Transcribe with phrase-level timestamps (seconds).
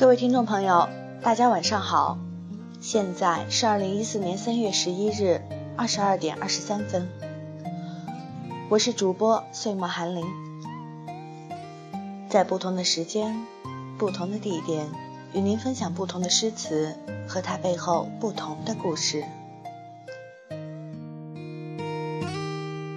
[0.00, 0.88] 各位听众朋友，
[1.20, 2.16] 大家晚上好，
[2.80, 5.42] 现在是二零一四年三月十一日
[5.76, 7.06] 二十二点二十三分，
[8.70, 10.24] 我是主播岁末寒林，
[12.30, 13.44] 在不同的时间、
[13.98, 14.86] 不同的地点，
[15.34, 16.96] 与您分享不同的诗词
[17.28, 19.22] 和它背后不同的故事。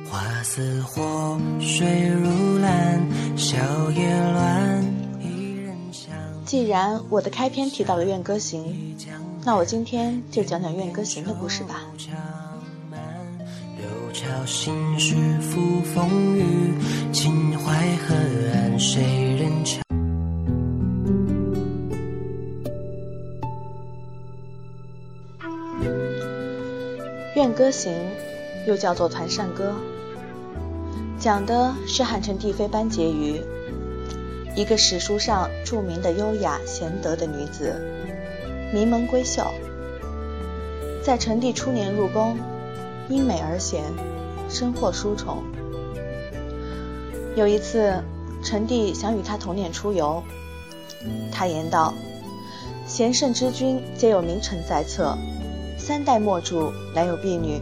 [0.10, 3.58] 花似火，水如蓝，笑
[3.90, 4.83] 靥乱。
[6.54, 8.64] 既然我的开篇提到了《怨歌行》，
[9.44, 11.84] 那我今天就讲讲《怨歌行》的故事吧。
[27.36, 27.92] 《怨歌行》
[28.68, 29.74] 又叫做《团扇歌》，
[31.20, 33.42] 讲的是汉成帝妃班婕妤。
[34.56, 37.76] 一个史书上著名的优雅贤德的女子，
[38.72, 39.52] 名门闺秀，
[41.04, 42.38] 在成帝初年入宫，
[43.10, 43.82] 因美而贤，
[44.48, 45.44] 深获殊宠。
[47.36, 48.04] 有一次，
[48.44, 50.22] 成帝想与她同年出游，
[51.32, 51.92] 他言道
[52.86, 55.18] ：“贤圣之君皆有名臣在侧，
[55.80, 57.60] 三代末主乃有婢女，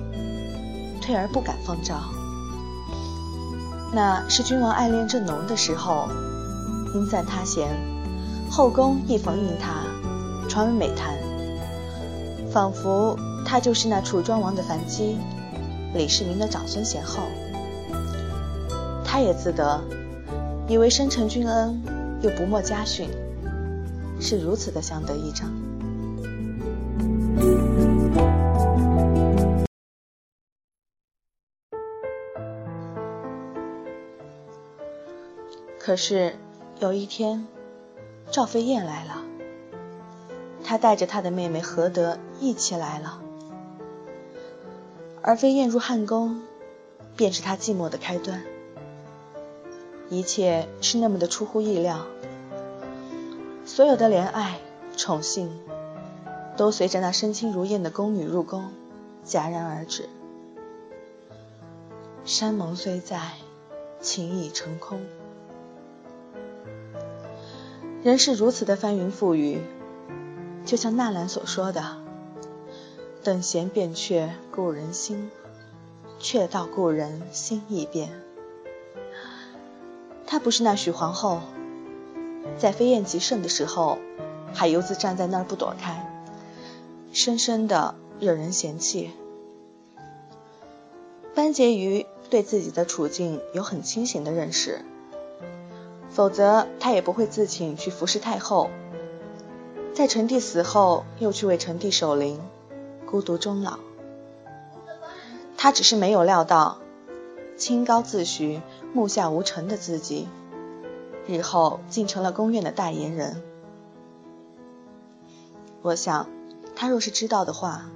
[1.01, 1.95] 退而不敢奉诏。
[3.93, 6.09] 那是君王爱恋正浓的时候。”
[6.93, 7.69] 因赞他贤，
[8.49, 9.85] 后宫亦逢应他，
[10.49, 11.17] 传为美谈。
[12.51, 15.17] 仿佛他就是那楚庄王的樊姬，
[15.93, 17.23] 李世民的长孙贤后。
[19.05, 19.81] 他也自得，
[20.67, 21.81] 以为深承君恩，
[22.21, 23.09] 又不没家训，
[24.19, 25.49] 是如此的相得益彰。
[35.79, 36.33] 可是。
[36.81, 37.45] 有一天，
[38.31, 39.21] 赵飞燕来了，
[40.63, 43.21] 她带着她的妹妹何德一起来了。
[45.21, 46.41] 而飞燕入汉宫，
[47.15, 48.41] 便是她寂寞的开端。
[50.09, 52.07] 一切是那么的出乎意料，
[53.63, 54.57] 所有的怜爱、
[54.97, 55.51] 宠幸，
[56.57, 58.71] 都随着那身轻如燕的宫女入宫，
[59.23, 60.09] 戛然而止。
[62.25, 63.33] 山盟虽在，
[64.01, 64.99] 情已成空。
[68.03, 69.61] 人是如此的翻云覆雨，
[70.65, 71.97] 就像纳兰所说的
[73.23, 75.29] ：“等闲变却故人心，
[76.17, 78.09] 却道故人心易变。”
[80.25, 81.41] 她不是那许皇后，
[82.57, 83.99] 在飞燕极盛的时候，
[84.51, 86.25] 还犹自站在那儿不躲开，
[87.13, 89.11] 深深的惹人嫌弃。
[91.35, 94.83] 班婕妤对自己的处境有很清醒的认识。
[96.13, 98.69] 否则，他也不会自请去服侍太后，
[99.93, 102.39] 在成帝死后又去为成帝守灵，
[103.05, 103.79] 孤独终老。
[105.57, 106.79] 他只是没有料到，
[107.55, 108.61] 清高自诩、
[108.93, 110.27] 目下无尘的自己，
[111.27, 113.41] 日后竟成了宫院的代言人。
[115.81, 116.27] 我想，
[116.75, 117.89] 他若是知道的话，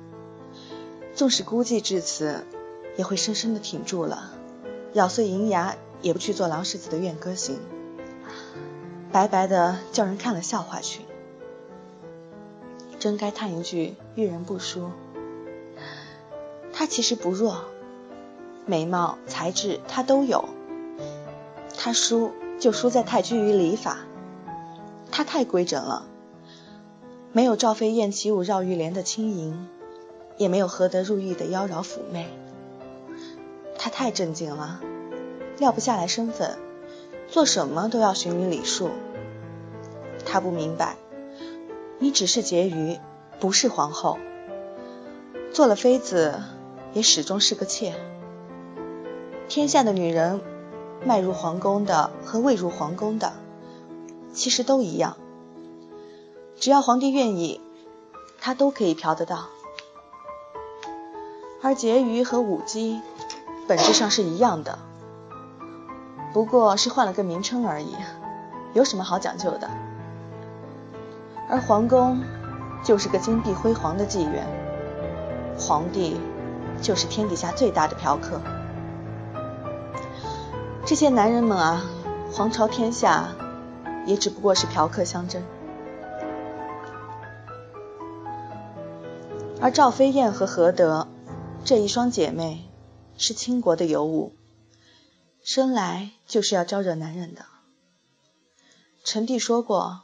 [1.13, 2.45] 纵使孤寂至此，
[2.95, 4.31] 也会深深的挺住了，
[4.93, 7.59] 咬碎银牙也不去做郎世子的怨歌行。
[9.15, 10.99] 白白的叫人看了笑话去，
[12.99, 14.89] 真该叹一句遇人不淑。
[16.73, 17.61] 他其实不弱，
[18.65, 20.43] 美貌才智他都有，
[21.77, 23.99] 他输就输在太拘于礼法，
[25.09, 26.05] 他太规整了，
[27.31, 29.69] 没有赵飞燕起舞绕玉莲的轻盈，
[30.35, 32.27] 也没有何德入狱的妖娆妩媚，
[33.77, 34.81] 他太正经了，
[35.57, 36.64] 撂不下来身份。
[37.35, 38.91] 做什么都要循于礼数。
[40.25, 40.95] 他不明白，
[41.99, 43.01] 你只是婕妤，
[43.41, 44.17] 不是皇后。
[45.51, 46.41] 做了妃子，
[46.93, 47.93] 也始终是个妾。
[49.49, 50.39] 天下的女人，
[51.03, 53.33] 迈入皇宫的和未入皇宫的，
[54.31, 55.17] 其实都一样。
[56.57, 57.59] 只要皇帝愿意，
[58.39, 59.49] 她都可以嫖得到。
[61.61, 63.01] 而婕妤和舞姬，
[63.67, 64.79] 本质上是一样的。
[66.35, 67.95] 不过是换了个名称而已，
[68.73, 69.69] 有什么好讲究的？
[71.47, 72.19] 而皇宫
[72.83, 74.45] 就是个金碧辉煌的妓院，
[75.57, 76.19] 皇帝
[76.81, 78.41] 就是天底下最大的嫖客。
[80.85, 81.85] 这些男人们啊，
[82.33, 83.29] 皇朝天下
[84.05, 85.41] 也只不过是嫖客相争。
[89.61, 91.07] 而赵飞燕和何德
[91.63, 92.65] 这一双姐妹，
[93.15, 94.33] 是倾国的尤物。
[95.45, 97.45] 生来就是要招惹男人的。
[99.03, 100.01] 陈帝说过：“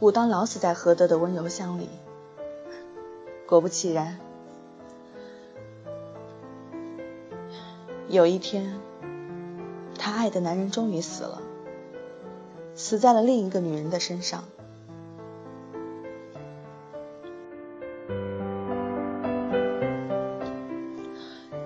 [0.00, 1.88] 武当老死在何德的温柔乡里。
[3.46, 4.20] 果不其然，
[8.10, 8.78] 有一天，
[9.98, 11.40] 他爱的男人终于死了，
[12.74, 14.44] 死在了另一个女人的身上。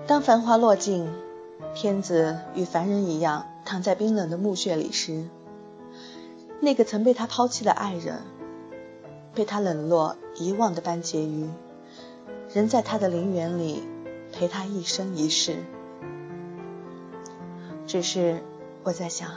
[0.07, 1.11] 当繁华落尽，
[1.75, 5.29] 天子与凡人一样躺在冰冷的墓穴里时，
[6.61, 8.23] 那个曾被他抛弃的爱人，
[9.35, 11.51] 被他冷落遗忘的班婕妤，
[12.53, 13.83] 仍在他的陵园里
[14.33, 15.57] 陪他一生一世。
[17.89, 18.41] 只是
[18.85, 19.29] 我在想，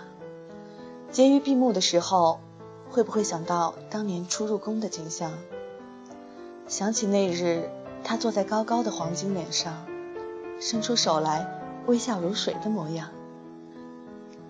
[1.11, 2.39] 婕妤闭目的时候，
[2.91, 5.33] 会不会想到当年初入宫的景象？
[6.67, 7.67] 想起那日
[8.03, 9.85] 他坐在高高的黄金脸上。
[10.59, 11.47] 伸出手来，
[11.87, 13.09] 微笑如水的模样。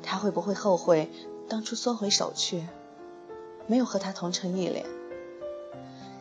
[0.03, 1.09] 他会不会后悔
[1.47, 2.67] 当初缩回手去，
[3.67, 4.85] 没有和他同乘一脸，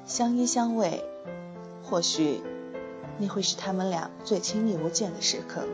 [0.06, 1.02] 相依相偎？
[1.82, 2.42] 或许，
[3.18, 5.64] 那会是他们俩最亲密无间的时刻。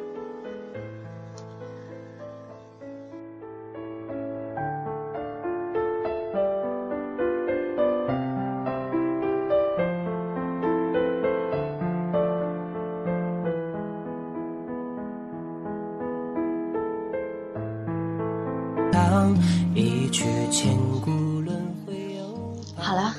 [22.77, 23.15] 好了，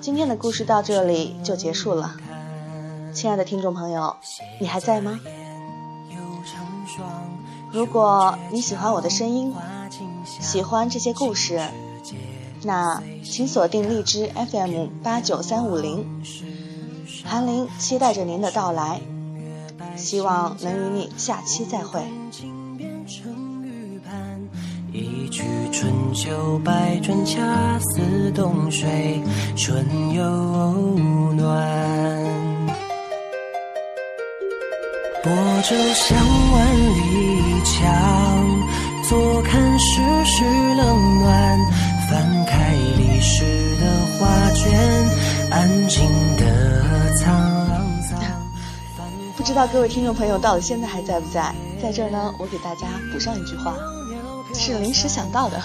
[0.00, 2.16] 今天的故事到这里就结束了。
[3.12, 4.16] 亲爱的听众朋友，
[4.60, 5.20] 你还在吗？
[7.72, 9.52] 如果你喜欢我的声音，
[10.24, 11.60] 喜欢这些故事，
[12.62, 16.22] 那请锁定荔枝 FM 八九三五零，
[17.24, 19.00] 韩林期待着您的到来，
[19.96, 22.02] 希望能与你下期再会。
[24.96, 29.20] 一曲春秋百转，恰似冬水
[29.54, 29.84] 春
[30.14, 30.24] 又
[31.34, 31.44] 暖。
[35.22, 35.32] 泊
[35.68, 36.16] 舟向
[36.52, 37.84] 万里江，
[39.06, 40.44] 坐看世事
[40.76, 41.58] 冷暖。
[42.08, 43.44] 翻开历史
[43.76, 43.84] 的
[44.18, 44.72] 画卷，
[45.50, 46.08] 安静
[46.38, 47.26] 的沧
[48.08, 48.18] 桑。
[49.36, 51.54] 不知道各位听众朋友到了现在还在不在？
[51.82, 53.74] 在这儿呢，我给大家补上一句话。
[54.58, 55.60] 是临时想到的。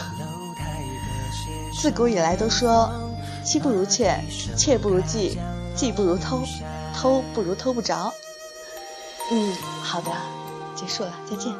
[1.74, 2.92] 自古以来都说，
[3.44, 4.24] 妻不如妾，
[4.56, 5.38] 妾不如妓，
[5.76, 6.44] 妓不如偷，
[6.96, 8.14] 偷不如偷不着。
[9.32, 10.12] 嗯，好的，
[10.76, 11.52] 结束了，再见。